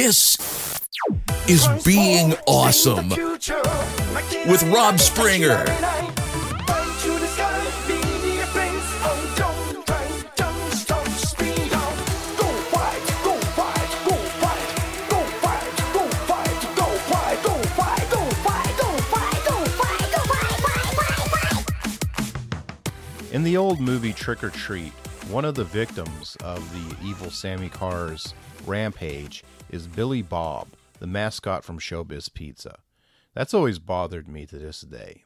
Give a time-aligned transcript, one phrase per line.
[0.00, 0.38] This
[1.48, 3.08] is Being Awesome
[4.48, 5.64] with Rob Springer.
[23.32, 24.92] In the old movie Trick or Treat,
[25.28, 28.32] one of the victims of the evil Sammi Curr's
[28.64, 32.78] rampage is Billy Bob, the mascot from Showbiz Pizza.
[33.34, 35.24] That's always bothered me to this day.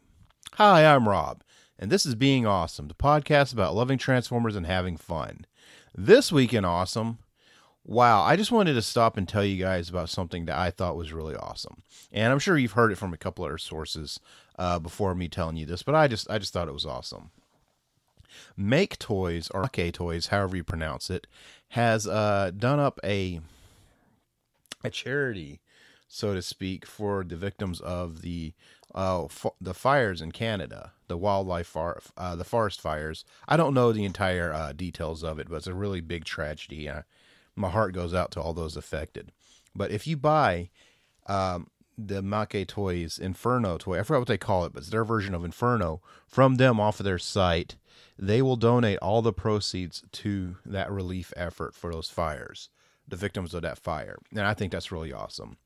[0.54, 1.42] Hi, I'm Rob,
[1.78, 5.46] and this is Being Awesome, the podcast about loving Transformers and having fun.
[5.94, 7.18] This week in Awesome,
[7.84, 10.96] wow, I just wanted to stop and tell you guys about something that I thought
[10.96, 11.82] was really awesome.
[12.10, 14.18] And I'm sure you've heard it from a couple other sources
[14.58, 17.30] uh, before me telling you this, but I just I just thought it was awesome.
[18.56, 21.26] Make Toys or Make Toys, however you pronounce it,
[21.68, 23.40] has uh, done up a
[24.84, 25.60] a charity,
[26.08, 28.54] so to speak, for the victims of the
[28.94, 33.24] uh, f- the fires in Canada, the wildlife far, uh, the forest fires.
[33.48, 36.88] I don't know the entire uh, details of it, but it's a really big tragedy.
[36.88, 37.02] Uh,
[37.56, 39.32] my heart goes out to all those affected.
[39.74, 40.68] But if you buy
[41.26, 45.04] um, the Make Toys Inferno toy, I forgot what they call it, but it's their
[45.04, 47.76] version of Inferno from them off of their site
[48.18, 52.68] they will donate all the proceeds to that relief effort for those fires,
[53.12, 54.16] the victims of that fire.
[54.30, 55.58] And I think that's really awesome.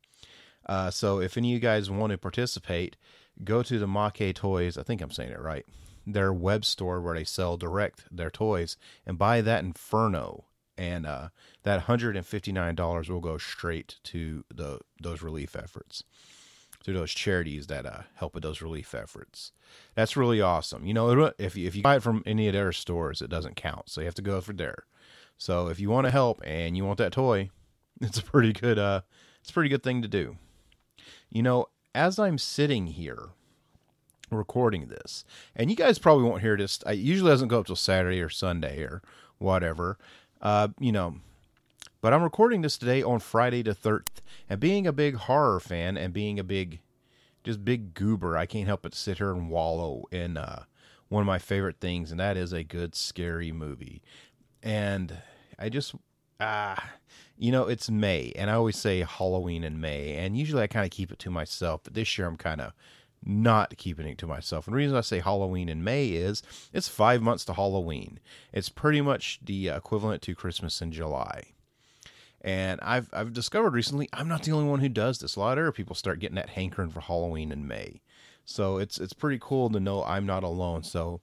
[0.68, 2.96] Uh, so if any of you guys want to participate,
[3.44, 5.64] go to the Make Toys, I think I'm saying it right,
[6.04, 10.46] their web store where they sell direct their toys and buy that Inferno.
[10.76, 11.28] And uh,
[11.62, 16.02] that $159 will go straight to the those relief efforts
[16.82, 19.52] to those charities that uh, help with those relief efforts.
[19.94, 20.84] That's really awesome.
[20.84, 23.56] You know, if you, if you buy it from any of their stores, it doesn't
[23.56, 23.88] count.
[23.88, 24.84] So you have to go for there.
[25.38, 27.50] So if you want to help and you want that toy,
[28.00, 29.02] it's a pretty good uh,
[29.40, 30.36] it's a pretty good thing to do.
[31.30, 33.30] You know, as I'm sitting here
[34.30, 36.80] recording this, and you guys probably won't hear this.
[36.86, 39.02] I usually doesn't go up till Saturday or Sunday or
[39.38, 39.98] whatever.
[40.40, 41.16] Uh, you know,
[42.00, 44.08] but I'm recording this today on Friday the 3rd.
[44.48, 46.80] And being a big horror fan and being a big,
[47.44, 50.64] just big goober, I can't help but sit here and wallow in uh,
[51.08, 54.02] one of my favorite things, and that is a good scary movie.
[54.66, 55.16] And
[55.60, 55.94] I just,
[56.40, 56.86] ah, uh,
[57.38, 60.84] you know, it's May, and I always say Halloween in May, and usually I kind
[60.84, 62.72] of keep it to myself, but this year I'm kind of
[63.24, 64.66] not keeping it to myself.
[64.66, 68.18] And the reason I say Halloween in May is it's five months to Halloween.
[68.52, 71.44] It's pretty much the equivalent to Christmas in July.
[72.40, 75.36] And I've I've discovered recently I'm not the only one who does this.
[75.36, 78.00] A lot of other people start getting that hankering for Halloween in May.
[78.44, 80.82] So it's it's pretty cool to know I'm not alone.
[80.82, 81.20] So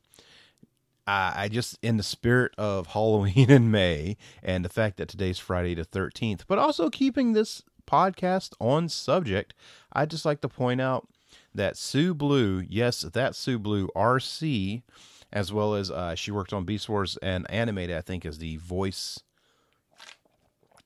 [1.06, 5.76] I just in the spirit of Halloween in May and the fact that today's Friday
[5.76, 9.54] the 13th, but also keeping this podcast on subject,
[9.92, 11.08] I'd just like to point out
[11.54, 14.84] that Sue Blu, yes, that Sue Blu Arcee,
[15.32, 18.58] as well as uh, she worked on Beast Wars and animated, I think, as the
[18.58, 19.20] voice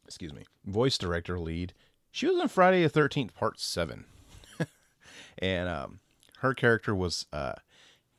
[0.07, 1.73] excuse me, voice director lead.
[2.11, 4.05] She was in Friday the Thirteenth Part Seven,
[5.37, 5.99] and um,
[6.39, 7.53] her character was uh,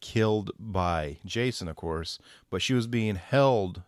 [0.00, 2.18] killed by Jason, of course,
[2.50, 3.82] but she was being held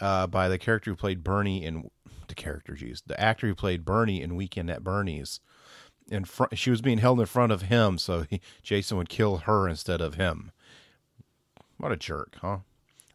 [0.00, 1.90] uh, by the character who played Bernie in
[2.28, 5.40] the character, geez, the actor who played Bernie in Weekend at Bernie's.
[6.08, 9.38] In front, she was being held in front of him, so he, Jason would kill
[9.38, 10.52] her instead of him.
[11.78, 12.58] What a jerk, huh?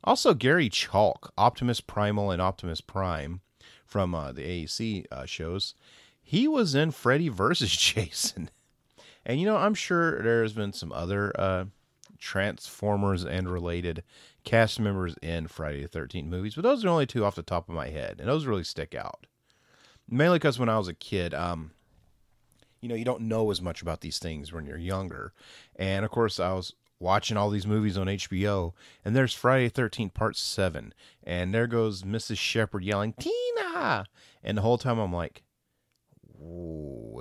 [0.04, 3.42] Also, Gary Chalk, Optimus Primal and Optimus Prime,
[3.86, 5.76] from uh, the AEC uh, shows,
[6.22, 8.50] he was in Freddy versus Jason.
[9.26, 11.66] And you know, I'm sure there's been some other uh,
[12.22, 14.04] Transformers and related
[14.44, 17.68] cast members in Friday the 13th movies, but those are only two off the top
[17.68, 19.26] of my head, and those really stick out.
[20.10, 21.72] Mainly because when I was a kid, um,
[22.80, 25.34] you know, you don't know as much about these things when you're younger.
[25.76, 29.82] And of course, I was watching all these movies on HBO, and there's Friday the
[29.82, 30.94] 13th Part 7,
[31.24, 32.38] and there goes Mrs.
[32.38, 34.06] Shepard yelling, Tina!
[34.44, 35.44] And the whole time I'm like,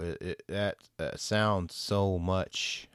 [0.02, 2.88] it, it, that, sounds so much.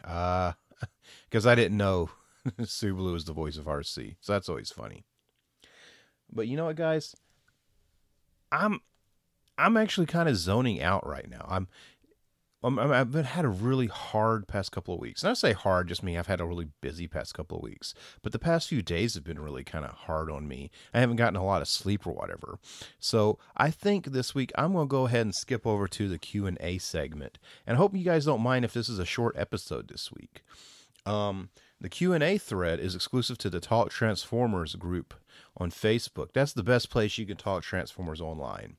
[1.29, 2.09] Because I didn't know
[2.81, 5.05] Blu is the voice of Arcee, so that's always funny.
[6.31, 7.15] But you know what, guys?
[8.51, 8.79] I'm
[9.57, 11.45] I'm actually kind of zoning out right now.
[11.49, 11.67] I'm
[12.65, 15.21] um, I've been, had a really hard past couple of weeks.
[15.21, 16.17] And I say hard, just me.
[16.17, 17.93] I've had a really busy past couple of weeks.
[18.23, 20.71] But the past few days have been really kind of hard on me.
[20.91, 22.57] I haven't gotten a lot of sleep or whatever.
[22.99, 26.17] So I think this week I'm going to go ahead and skip over to the
[26.17, 27.37] Q and A segment.
[27.67, 30.41] And I hope you guys don't mind if this is a short episode this week.
[31.05, 31.49] Um,
[31.79, 35.13] the Q and A thread is exclusive to the Talk Transformers group
[35.57, 36.29] on Facebook.
[36.33, 38.77] That's the best place you can talk Transformers online.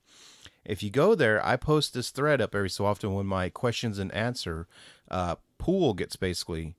[0.64, 3.98] If you go there, I post this thread up every so often when my questions
[3.98, 4.66] and answer
[5.10, 6.74] uh, pool gets basically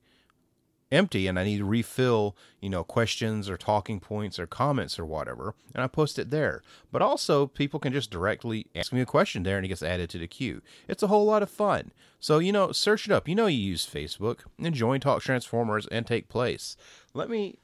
[0.91, 5.05] empty and I need to refill, you know, questions or talking points or comments or
[5.05, 6.61] whatever, and I post it there.
[6.91, 10.09] But also, people can just directly ask me a question there and it gets added
[10.11, 10.61] to the queue.
[10.87, 11.91] It's a whole lot of fun.
[12.19, 13.27] So, you know, search it up.
[13.27, 16.75] You know, you use Facebook and join Talk Transformers and take place.
[17.13, 17.59] Let me,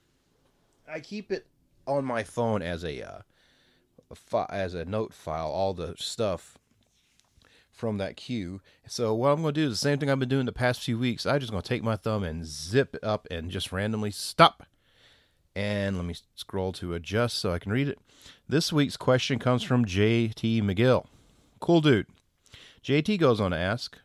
[0.87, 1.47] I keep it
[1.87, 6.57] on my phone as a, uh, as a note file, all the stuff
[7.73, 8.61] from that queue.
[8.87, 10.81] So what I'm going to do is the same thing I've been doing the past
[10.81, 11.25] few weeks.
[11.25, 14.63] I'm just going to take my thumb and zip up and just randomly stop.
[15.55, 17.99] And let me scroll to adjust so I can read it.
[18.47, 21.05] This week's question comes from JT McGill.
[21.59, 22.07] Cool dude.
[22.83, 23.97] JT goes on to ask,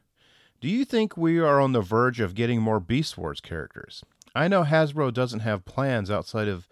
[0.61, 4.05] do you think we are on the verge of getting more Beast Wars characters?
[4.35, 6.69] I know Hasbro doesn't have plans outside of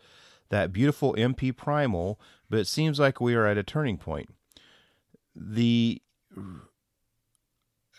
[0.48, 4.28] that beautiful MP Primal, but it seems like we are at a turning point.
[5.34, 6.02] The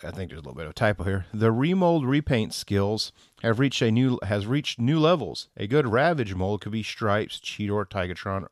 [0.03, 1.25] I think there's a little bit of a typo here.
[1.33, 3.11] The remold repaint skills
[3.41, 5.49] have reached a new has reached new levels.
[5.57, 8.47] A good Ravage mold could be Stripes, Cheetor, Tigatron,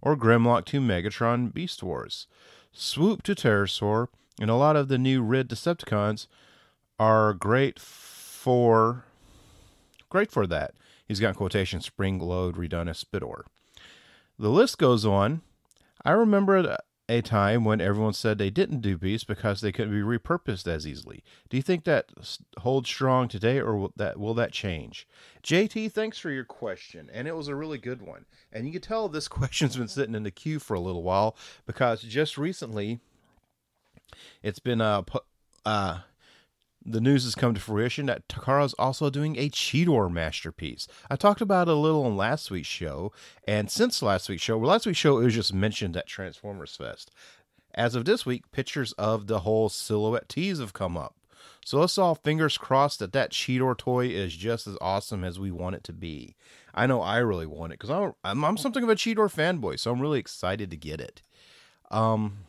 [0.00, 2.28] or Grimlock to Megatron Beast Wars.
[2.72, 4.08] Swoop to Terrorsaur
[4.40, 6.26] and a lot of the new Red Decepticons
[6.98, 9.04] are great for
[10.08, 10.74] great for that.
[11.06, 13.42] He's got quotation Spring Load, Redona, Spidor.
[14.38, 15.42] The list goes on.
[16.04, 16.62] I remember
[17.08, 20.86] a time when everyone said they didn't do beasts because they couldn't be repurposed as
[20.86, 21.22] easily.
[21.50, 22.10] Do you think that
[22.58, 25.06] holds strong today, or will that will that change?
[25.42, 28.24] JT, thanks for your question, and it was a really good one.
[28.52, 31.36] And you can tell this question's been sitting in the queue for a little while
[31.66, 33.00] because just recently,
[34.42, 35.02] it's been uh,
[35.66, 36.00] uh
[36.84, 40.86] the news has come to fruition that Takara's also doing a Cheetor masterpiece.
[41.10, 43.12] I talked about it a little on last week's show,
[43.46, 46.76] and since last week's show, well, last week's show it was just mentioned at Transformers
[46.76, 47.10] Fest.
[47.74, 51.16] As of this week, pictures of the whole silhouette tees have come up.
[51.64, 55.50] So let's all fingers crossed that that Cheetor toy is just as awesome as we
[55.50, 56.36] want it to be.
[56.74, 59.80] I know I really want it because I'm, I'm, I'm something of a Cheetor fanboy,
[59.80, 61.22] so I'm really excited to get it.
[61.90, 62.44] Um,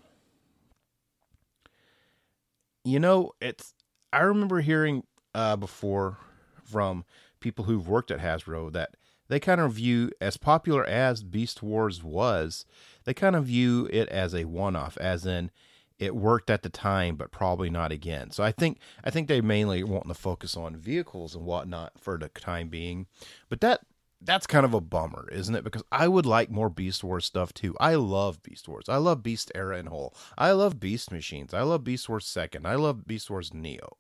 [2.84, 3.74] you know, it's
[4.16, 5.04] I remember hearing
[5.34, 6.18] uh, before
[6.64, 7.04] from
[7.42, 8.96] people who've worked at Hasbro that
[9.28, 12.66] they kind of view as popular as Beast Wars was,
[13.04, 15.52] they kind of view it as a one-off, as in
[16.00, 18.32] it worked at the time, but probably not again.
[18.32, 22.18] So I think I think they mainly want to focus on vehicles and whatnot for
[22.18, 23.08] the time being.
[23.50, 23.82] But that
[24.26, 25.64] that's kind of a bummer, isn't it?
[25.64, 27.76] Because I would like more Beast Wars stuff too.
[27.80, 28.90] I love Beast Wars.
[28.90, 30.16] I love Beast Era and whole.
[30.38, 31.54] I love Beast Machines.
[31.54, 32.68] I love Beast Wars Second.
[32.68, 33.98] I love Beast Wars Neo.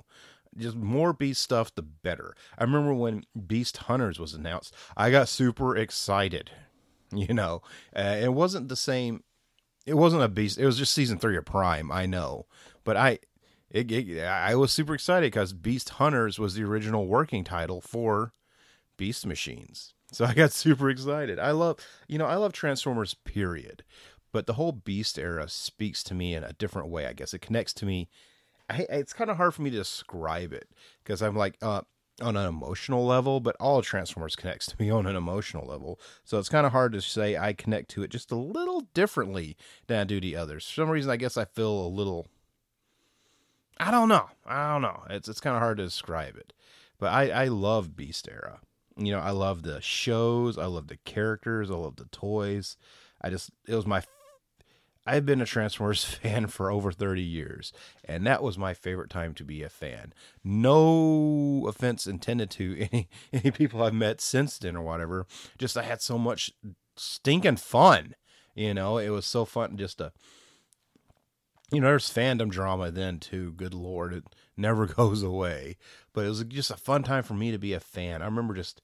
[0.57, 2.33] Just more Beast stuff, the better.
[2.57, 4.73] I remember when Beast Hunters was announced.
[4.97, 6.51] I got super excited.
[7.13, 7.61] You know,
[7.95, 9.23] uh, it wasn't the same.
[9.85, 10.57] It wasn't a Beast.
[10.57, 11.91] It was just season three of Prime.
[11.91, 12.47] I know,
[12.83, 13.19] but I.
[13.69, 18.33] It, it, I was super excited because Beast Hunters was the original working title for
[18.97, 21.39] Beast Machines so I got super excited.
[21.39, 23.83] I love, you know, I love Transformers, period.
[24.31, 27.33] But the whole Beast era speaks to me in a different way, I guess.
[27.33, 28.09] It connects to me.
[28.69, 30.69] I, it's kind of hard for me to describe it
[31.03, 31.81] because I'm like, uh,
[32.21, 35.99] on an emotional level, but all Transformers connects to me on an emotional level.
[36.23, 39.57] So it's kind of hard to say I connect to it just a little differently
[39.87, 40.67] than I do the others.
[40.67, 42.27] For some reason, I guess I feel a little.
[43.77, 44.29] I don't know.
[44.45, 45.03] I don't know.
[45.09, 46.53] It's it's kind of hard to describe it,
[46.97, 48.61] but I I love Beast era
[48.97, 52.77] you know, I love the shows, I love the characters, I love the toys.
[53.21, 54.03] I just it was my
[55.07, 57.71] I've been a Transformers fan for over 30 years,
[58.03, 60.13] and that was my favorite time to be a fan.
[60.43, 65.27] No offense intended to any any people I've met since then or whatever.
[65.57, 66.51] Just I had so much
[66.95, 68.15] stinking fun.
[68.55, 70.13] You know, it was so fun just to
[71.71, 73.51] you know, there's fandom drama then too.
[73.53, 74.23] Good lord, it
[74.57, 75.77] never goes away.
[76.13, 78.21] But it was just a fun time for me to be a fan.
[78.21, 78.81] I remember just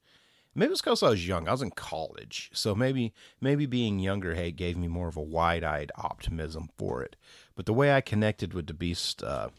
[0.53, 1.47] maybe it's because I was young.
[1.47, 5.21] I was in college, so maybe maybe being younger hey gave me more of a
[5.21, 7.15] wide eyed optimism for it.
[7.55, 9.49] But the way I connected with the Beast uh,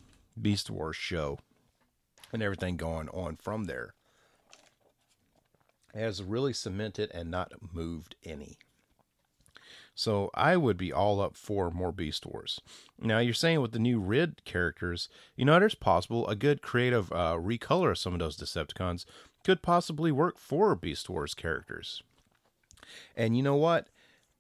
[0.41, 1.39] Beast Wars show
[2.33, 3.95] and everything going on from there
[5.95, 8.59] has really cemented and not moved any.
[9.95, 12.61] So I would be all up for more Beast Wars.
[12.99, 17.13] Now you're saying with the new Rid characters, you know, there's possible a good creative
[17.13, 19.05] uh, recolor of some of those Decepticons
[19.45, 22.03] could possibly work for Beast Wars characters.
[23.17, 23.89] And you know what?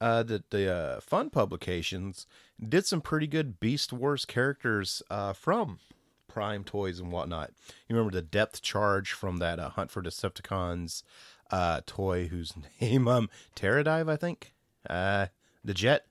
[0.00, 2.26] Uh, the the uh, fun publications
[2.60, 5.78] did some pretty good Beast Wars characters uh, from
[6.26, 7.52] Prime Toys and whatnot.
[7.88, 11.02] You remember the depth charge from that uh, Hunt for Decepticons
[11.52, 14.54] uh, toy, whose name um Terradive, I think.
[14.88, 15.26] Uh,
[15.64, 16.06] the jet,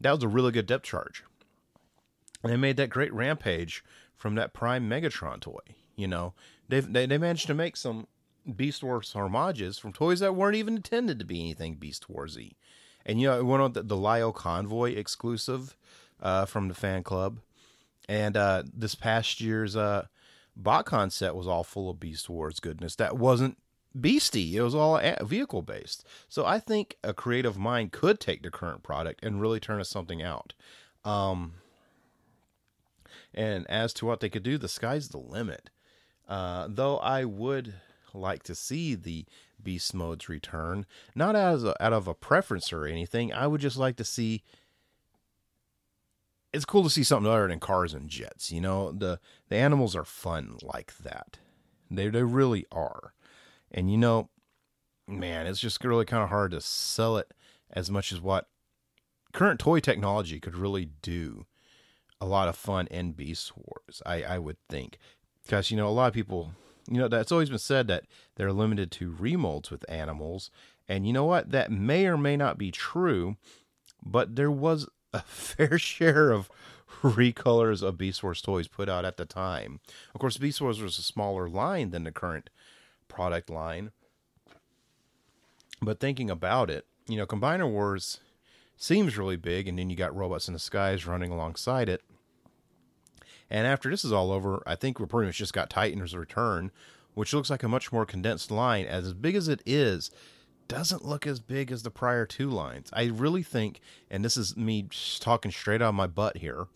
[0.00, 1.24] that was a really good depth charge.
[2.42, 3.84] they made that great Rampage
[4.16, 5.60] from that Prime Megatron toy.
[5.96, 6.34] You know,
[6.68, 8.06] they they they managed to make some
[8.54, 12.52] Beast Wars homages from toys that weren't even intended to be anything Beast Warsy.
[13.04, 15.76] And you know, one of the, the Lio Convoy exclusive
[16.20, 17.40] uh, from the fan club,
[18.08, 20.06] and uh, this past year's uh,
[20.60, 22.96] BotCon set was all full of Beast Wars goodness.
[22.96, 23.58] That wasn't
[24.00, 24.56] beastie.
[24.56, 26.04] It was all vehicle based.
[26.28, 29.88] So I think a creative mind could take the current product and really turn us
[29.88, 30.54] something out.
[31.04, 31.54] Um,
[33.34, 35.70] and as to what they could do, the sky's the limit.
[36.28, 37.74] Uh, though I would
[38.14, 39.24] like to see the
[39.62, 43.32] beast modes return, not as a, out of a preference or anything.
[43.32, 44.42] I would just like to see.
[46.52, 48.50] It's cool to see something other than cars and jets.
[48.50, 51.38] You know, the the animals are fun like that.
[51.90, 53.12] They they really are.
[53.70, 54.30] And you know,
[55.06, 57.32] man, it's just really kind of hard to sell it
[57.70, 58.48] as much as what
[59.32, 61.46] current toy technology could really do.
[62.20, 64.98] A lot of fun in Beast Wars, I, I would think.
[65.44, 66.50] Because, you know, a lot of people,
[66.90, 70.50] you know, that's always been said that they're limited to remolds with animals.
[70.88, 71.50] And you know what?
[71.50, 73.36] That may or may not be true,
[74.04, 76.50] but there was a fair share of
[77.02, 79.80] recolors of Beast Wars toys put out at the time.
[80.14, 82.50] Of course, Beast Wars was a smaller line than the current
[83.08, 83.90] product line.
[85.80, 88.20] But thinking about it, you know, Combiner Wars
[88.76, 92.02] seems really big, and then you got Robots in Disguise running alongside it.
[93.50, 96.70] And after this is all over, I think we're pretty much just got Titans Return,
[97.14, 98.86] which looks like a much more condensed line.
[98.86, 100.10] As big as it is,
[100.68, 102.90] doesn't look as big as the prior two lines.
[102.92, 104.86] I really think, and this is me
[105.18, 106.66] talking straight out of my butt here,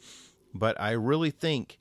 [0.54, 1.78] but I really think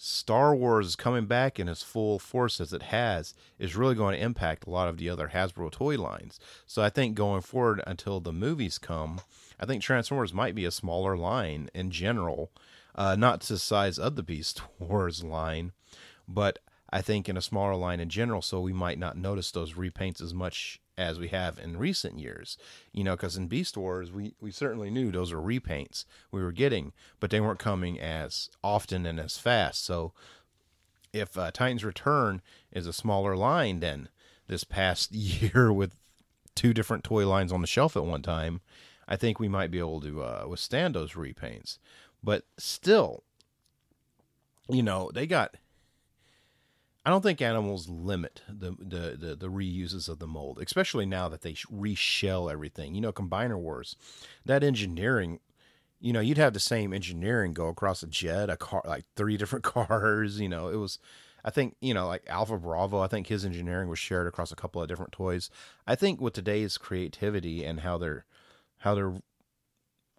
[0.00, 4.22] Star Wars coming back in its full force as it has is really going to
[4.22, 6.38] impact a lot of the other Hasbro toy lines.
[6.66, 9.20] So I think going forward until the movies come,
[9.58, 12.52] I think Transformers might be a smaller line in general,
[12.94, 15.72] uh, not to the size of the Beast Wars line,
[16.28, 19.72] but I think in a smaller line in general, so we might not notice those
[19.72, 22.58] repaints as much as we have in recent years.
[22.92, 26.52] You know, because in Beast Wars, we, we certainly knew those were repaints we were
[26.52, 29.84] getting, but they weren't coming as often and as fast.
[29.84, 30.12] So
[31.12, 34.08] if uh, Titans Return is a smaller line than
[34.48, 35.94] this past year with
[36.54, 38.60] two different toy lines on the shelf at one time,
[39.06, 41.78] I think we might be able to uh, withstand those repaints.
[42.22, 43.22] But still,
[44.68, 45.54] you know, they got
[47.08, 51.30] I don't think animals limit the, the, the, the, reuses of the mold, especially now
[51.30, 52.94] that they reshell everything.
[52.94, 53.96] You know, Combiner Wars,
[54.44, 55.40] that engineering,
[56.00, 59.36] you know, you'd have the same engineering go across a jet, a car, like three
[59.38, 60.38] different cars.
[60.38, 60.98] You know, it was,
[61.42, 64.56] I think, you know, like Alpha Bravo, I think his engineering was shared across a
[64.56, 65.48] couple of different toys.
[65.86, 68.26] I think with today's creativity and how they're,
[68.80, 69.14] how they're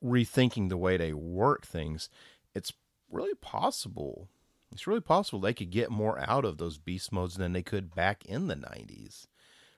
[0.03, 2.10] rethinking the way they work things,
[2.55, 2.74] it's
[3.12, 4.27] really possible
[4.71, 7.93] it's really possible they could get more out of those beast modes than they could
[7.93, 9.27] back in the 90s.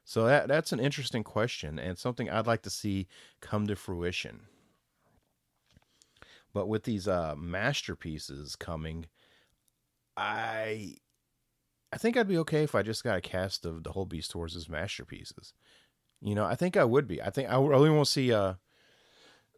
[0.04, 3.08] So that that's an interesting question and something I'd like to see
[3.40, 4.42] come to fruition.
[6.54, 9.06] But with these uh, masterpieces coming,
[10.18, 10.96] I
[11.94, 14.36] I think I'd be okay if I just got a cast of the whole Beast
[14.36, 15.54] Wars as masterpieces.
[16.22, 17.22] You know, I think I would be.
[17.22, 18.56] I think I really want to see uh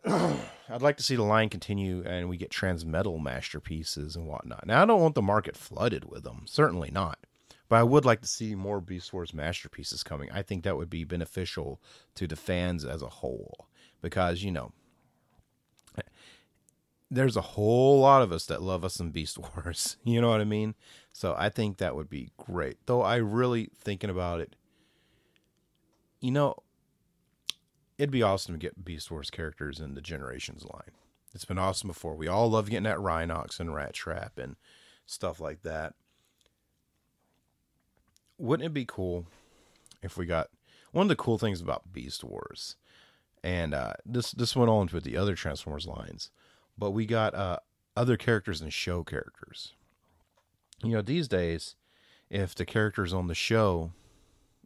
[0.70, 4.66] I'd like to see the line continue and we get transmetal masterpieces and whatnot.
[4.66, 7.20] Now, I don't want the market flooded with them, certainly not.
[7.70, 10.30] But I would like to see more Beast Wars masterpieces coming.
[10.32, 11.82] I think that would be beneficial
[12.16, 13.68] to the fans as a whole
[14.02, 14.74] because, you know,
[17.14, 19.98] there's a whole lot of us that love us some Beast Wars.
[20.04, 20.76] You know what I mean?
[21.12, 22.78] So I think that would be great.
[22.86, 24.56] Though I really thinking about it,
[26.20, 26.56] you know,
[28.04, 30.92] it'd be awesome to get Beast Wars characters in the Generations line.
[31.34, 32.16] It's been awesome before.
[32.16, 34.58] We all love getting that Rhinox and Rat Trap and
[35.06, 35.94] stuff like that.
[38.38, 39.28] Wouldn't it be cool
[40.02, 40.50] if we got
[40.92, 42.76] one of the cool things about Beast Wars,
[43.42, 46.30] and uh, this this went on with the other Transformers lines,
[46.78, 47.60] but we got uh,
[47.96, 49.76] other characters and show characters.
[50.84, 51.76] You know, these days,
[52.30, 53.94] if the characters on the show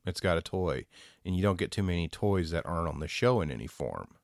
[0.07, 0.85] it's got a toy,
[1.25, 4.15] and you don't get too many toys that aren't on the show in any form.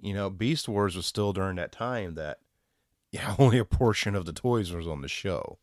[0.00, 2.38] You know, Beast Wars was still during that time that
[3.12, 5.58] yeah, only a portion of the toys was on the show.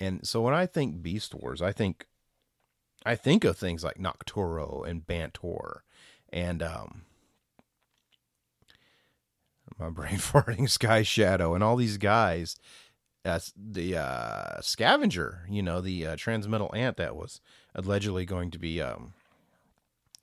[0.00, 2.06] And so when I think Beast Wars, I think
[3.04, 5.82] I think of things like Noctorro and Bantor
[6.30, 7.02] and um
[9.78, 12.56] my brain farting Sky Shadow and all these guys.
[13.28, 17.42] That's the uh, scavenger, you know, the uh, transmetal ant that was
[17.74, 19.12] allegedly going to be um,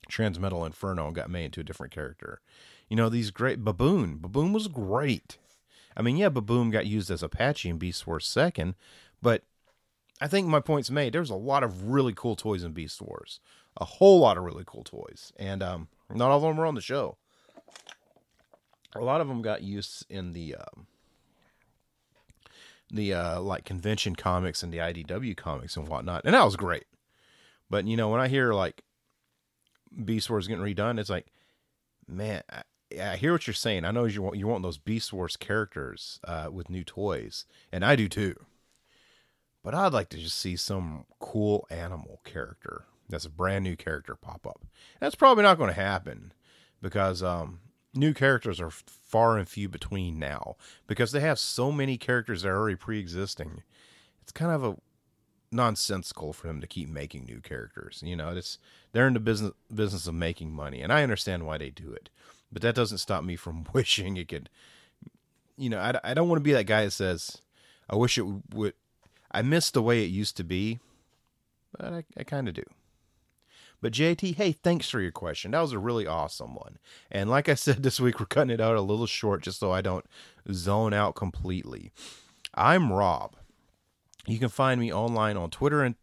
[0.09, 2.41] Transmetal Inferno and got made into a different character.
[2.89, 4.21] You know, these great B'Boom.
[4.21, 5.37] B'Boom was great.
[5.95, 8.73] I mean, yeah, B'Boom got used as Apache in Beast Wars Second,
[9.21, 9.43] but
[10.19, 11.13] I think my point's made.
[11.13, 13.39] There's a lot of really cool toys in Beast Wars,
[13.77, 16.73] a whole lot of really cool toys, and um, not all of them were on
[16.73, 17.17] the show.
[18.95, 20.87] A lot of them got used in the um,
[22.91, 26.85] the uh, like convention comics and the IDW comics and whatnot, and that was great.
[27.69, 28.83] But you know, when I hear like
[30.03, 31.27] Beast Wars getting redone, it's like,
[32.07, 32.61] man, I,
[33.01, 33.85] I hear what you're saying.
[33.85, 37.83] I know you want you want those Beast Wars characters uh, with new toys, and
[37.83, 38.35] I do too.
[39.63, 44.15] But I'd like to just see some cool animal character that's a brand new character
[44.15, 44.63] pop up.
[44.99, 46.33] That's probably not going to happen
[46.81, 47.59] because um,
[47.95, 50.55] new characters are far and few between now
[50.87, 53.63] because they have so many characters that are already pre-existing.
[54.21, 54.75] It's kind of a
[55.51, 58.01] nonsensical for them to keep making new characters.
[58.05, 58.57] You know, it's
[58.91, 62.09] they're in the business business of making money, and I understand why they do it.
[62.51, 64.49] But that doesn't stop me from wishing it could.
[65.57, 67.41] You know, I, I don't want to be that guy that says,
[67.89, 68.73] "I wish it would."
[69.31, 70.79] I miss the way it used to be,
[71.77, 72.63] but I, I kind of do.
[73.85, 75.51] But JT, hey, thanks for your question.
[75.51, 76.79] That was a really awesome one.
[77.11, 79.71] And like I said this week, we're cutting it out a little short just so
[79.71, 80.07] I don't
[80.51, 81.91] zone out completely.
[82.55, 83.35] I'm Rob.
[84.25, 85.93] You can find me online on Twitter and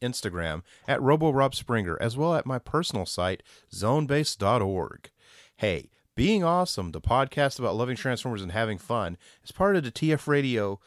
[0.00, 3.42] Instagram at RoboRobSpringer, as well at my personal site,
[3.74, 5.10] zonebase.org.
[5.56, 9.90] Hey, being awesome, the podcast about loving Transformers and having fun, is part of the
[9.90, 10.78] TF Radio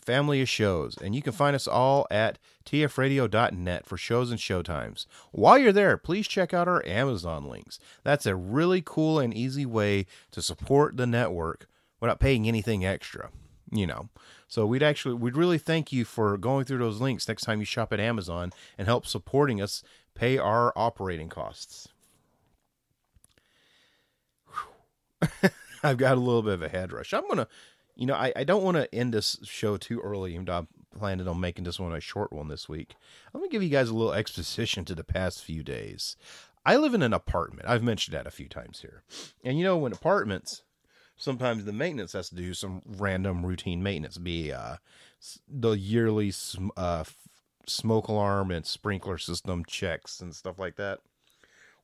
[0.00, 5.06] family of shows, and you can find us all at tfradio.net for shows and showtimes.
[5.32, 7.78] While you're there, please check out our Amazon links.
[8.02, 11.66] That's a really cool and easy way to support the network
[12.00, 13.30] without paying anything extra,
[13.70, 14.08] you know.
[14.46, 17.66] So we'd actually we'd really thank you for going through those links next time you
[17.66, 19.82] shop at Amazon and help supporting us
[20.14, 21.88] pay our operating costs.
[25.82, 27.12] I've got a little bit of a head rush.
[27.12, 27.48] I'm gonna
[27.96, 30.34] you know, I, I don't want to end this show too early.
[30.34, 32.94] I'm planning on making this one a short one this week.
[33.32, 36.16] Going to give you guys a little exposition to the past few days.
[36.66, 37.68] I live in an apartment.
[37.68, 39.02] I've mentioned that a few times here.
[39.44, 40.62] And you know, when apartments,
[41.16, 44.76] sometimes the maintenance has to do some random routine maintenance, be uh,
[45.48, 46.32] the yearly
[46.76, 47.04] uh,
[47.66, 51.00] smoke alarm and sprinkler system checks and stuff like that.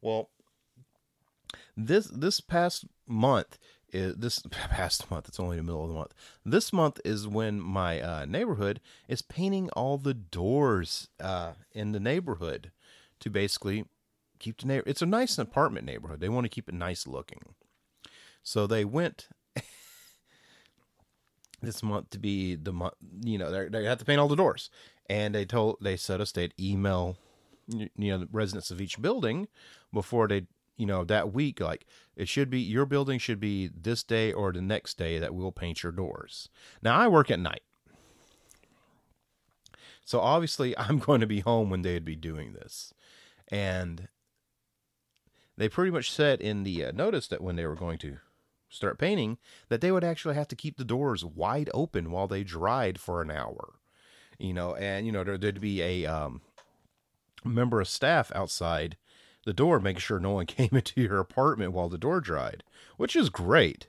[0.00, 0.30] Well,
[1.76, 3.58] this this past month
[3.92, 5.29] is this past month.
[5.29, 6.14] It's only the middle of the month.
[6.44, 12.00] This month is when my uh, neighborhood is painting all the doors uh, in the
[12.00, 12.70] neighborhood
[13.20, 13.85] to basically
[14.38, 14.85] keep the neighbor.
[14.87, 16.20] It's a nice apartment neighborhood.
[16.20, 17.55] They want to keep it nice looking,
[18.42, 19.29] so they went
[21.62, 22.94] this month to be the month.
[23.22, 24.70] You know, they have to paint all the doors,
[25.09, 27.16] and they told they said us they'd email
[27.68, 29.48] you know the residents of each building
[29.92, 30.46] before they
[30.80, 34.50] you know that week like it should be your building should be this day or
[34.50, 36.48] the next day that we'll paint your doors.
[36.82, 37.62] Now i work at night.
[40.06, 42.94] So obviously i'm going to be home when they'd be doing this.
[43.48, 44.08] And
[45.56, 48.16] they pretty much said in the uh, notice that when they were going to
[48.70, 49.36] start painting
[49.68, 53.20] that they would actually have to keep the doors wide open while they dried for
[53.20, 53.74] an hour
[54.38, 56.40] you know and you know there, would be a um,
[57.44, 58.96] member of staff outside
[59.44, 62.62] the door, making sure no one came into your apartment while the door dried,
[62.96, 63.87] which is great.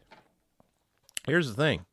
[1.26, 1.86] Here's the thing.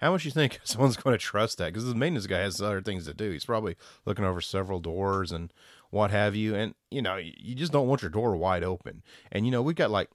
[0.00, 1.72] How much you think someone's going to trust that?
[1.72, 3.30] Because the maintenance guy has other things to do.
[3.30, 5.52] He's probably looking over several doors and
[5.90, 6.54] what have you.
[6.54, 9.02] And, you know, you just don't want your door wide open.
[9.32, 10.10] And, you know, we've got like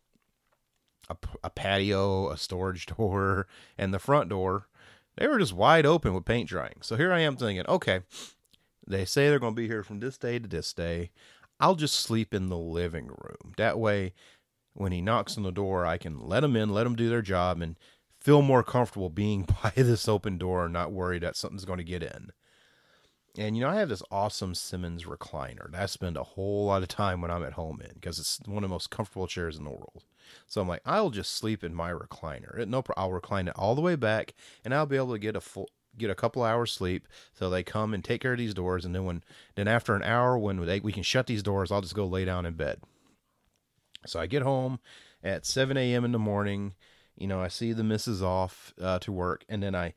[1.10, 4.68] a, a patio, a storage door, and the front door.
[5.18, 6.78] They were just wide open with paint drying.
[6.82, 8.02] So here I am thinking, okay,
[8.88, 11.12] they say they're going to be here from this day to this day.
[11.60, 13.54] I'll just sleep in the living room.
[13.58, 14.14] That way,
[14.74, 17.22] when he knocks on the door, I can let him in, let them do their
[17.22, 17.78] job, and
[18.20, 21.84] feel more comfortable being by this open door and not worried that something's going to
[21.84, 22.32] get in.
[23.36, 26.84] And you know, I have this awesome Simmons recliner that I spend a whole lot
[26.84, 29.58] of time when I'm at home in because it's one of the most comfortable chairs
[29.58, 30.04] in the world.
[30.46, 32.60] So I'm like, I'll just sleep in my recliner.
[32.60, 35.36] It, no, I'll recline it all the way back, and I'll be able to get
[35.36, 38.54] a full get a couple hours sleep so they come and take care of these
[38.54, 39.24] doors and then when
[39.56, 42.26] then after an hour when they, we can shut these doors i'll just go lay
[42.26, 42.80] down in bed
[44.06, 44.80] so i get home
[45.24, 46.74] at 7 a.m in the morning
[47.16, 49.94] you know i see the missus off uh, to work and then i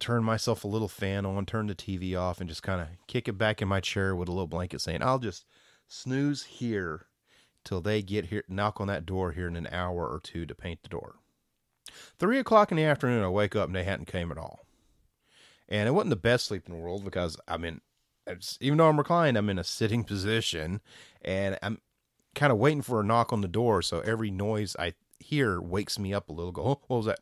[0.00, 3.28] turn myself a little fan on turn the tv off and just kind of kick
[3.28, 5.44] it back in my chair with a little blanket saying i'll just
[5.86, 7.06] snooze here
[7.64, 10.54] till they get here knock on that door here in an hour or two to
[10.54, 11.16] paint the door
[12.18, 14.63] Three o'clock in the afternoon, I wake up and they hadn't came at all.
[15.68, 17.80] And it wasn't the best sleep in the world because I'm in,
[18.60, 20.80] even though I'm reclined, I'm in a sitting position
[21.22, 21.78] and I'm
[22.34, 23.82] kind of waiting for a knock on the door.
[23.82, 26.52] So every noise I hear wakes me up a little.
[26.52, 27.20] Go, oh, what was that?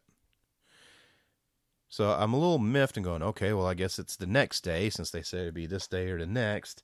[1.89, 4.89] So I'm a little miffed and going, okay, well, I guess it's the next day
[4.89, 6.83] since they said it'd be this day or the next.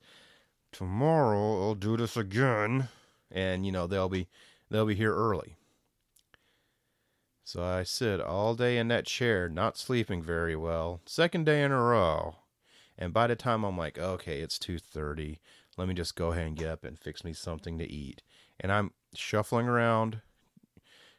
[0.71, 2.89] Tomorrow I'll do this again,
[3.31, 4.29] and you know they'll be
[4.71, 5.57] they'll be here early.
[7.49, 11.01] So I sit all day in that chair, not sleeping very well.
[11.07, 12.37] Second day in a row.
[12.99, 15.39] And by the time I'm like, okay, it's 2:30,
[15.79, 18.21] let me just go ahead and get up and fix me something to eat.
[18.61, 20.21] And I'm shuffling around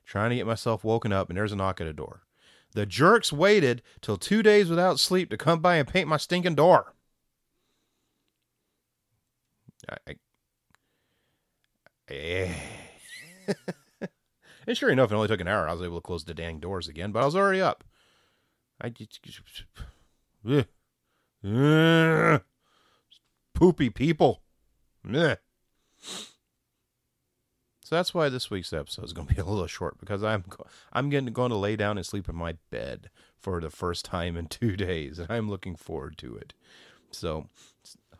[0.05, 2.21] trying to get myself woken up and there's a knock at the door.
[2.73, 6.53] The jerks waited till 2 days without sleep to come by and paint my stinking
[6.53, 6.93] door.
[9.89, 10.15] I, I,
[12.13, 12.53] eh.
[14.69, 15.67] And sure enough, it only took an hour.
[15.67, 17.83] I was able to close the dang doors again, but I was already up.
[18.79, 19.19] I just.
[23.55, 24.43] Poopy people.
[27.83, 30.45] So that's why this week's episode is going to be a little short because I'm
[30.93, 34.37] I'm getting going to lay down and sleep in my bed for the first time
[34.37, 36.53] in two days, and I'm looking forward to it.
[37.09, 37.47] So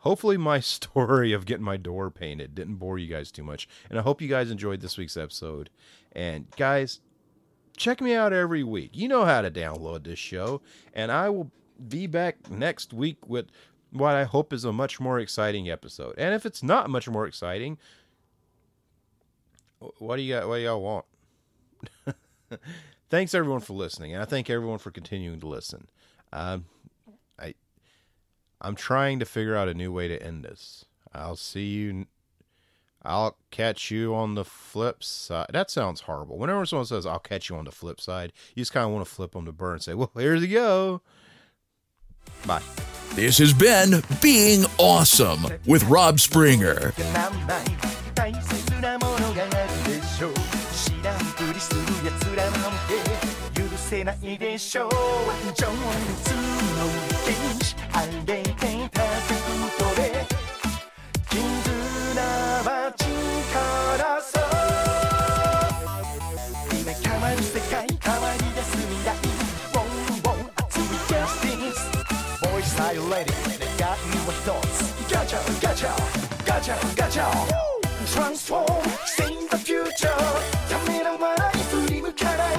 [0.00, 3.98] hopefully my story of getting my door painted didn't bore you guys too much, and
[3.98, 5.70] I hope you guys enjoyed this week's episode.
[6.12, 7.00] And guys,
[7.76, 8.90] check me out every week.
[8.94, 10.60] You know how to download this show,
[10.92, 11.50] and I will
[11.88, 13.46] be back next week with
[13.92, 16.14] what I hope is a much more exciting episode.
[16.18, 17.78] And if it's not much more exciting,
[19.98, 20.48] what do you got?
[20.48, 21.04] What do y'all want?
[23.10, 25.88] Thanks everyone for listening, and I thank everyone for continuing to listen.
[26.32, 26.66] Um,
[28.60, 30.84] I'm trying to figure out a new way to end this.
[31.12, 32.06] I'll see you
[33.02, 35.48] I'll catch you on the flip side.
[35.52, 36.36] That sounds horrible.
[36.36, 39.06] Whenever someone says, I'll catch you on the flip side, you just kind of want
[39.06, 41.00] to flip them to burn and say, well, here you go.
[42.46, 42.62] Bye.
[43.14, 46.92] This has been Being Awesome with Rob Springer.
[57.92, 60.02] アイデンティティフトで
[61.28, 61.38] 絆
[62.64, 64.42] は力そう
[66.80, 68.76] 今変わる世界変わり出す。
[68.76, 69.08] 未来。
[69.72, 69.84] ボン
[70.22, 71.78] ボン熱いジャスティス。
[72.40, 73.34] ボイスタイルレディ
[73.80, 75.12] 願いは一つ。
[75.12, 75.88] ガチャガチャ
[76.46, 77.22] ガチャガチャ。
[78.06, 78.66] Transform,
[79.06, 80.10] sing the future
[80.68, 82.56] ためらわない振り向かない。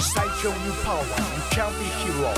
[0.00, 1.06] 最強ニューパワー。
[1.34, 2.32] You can't be hero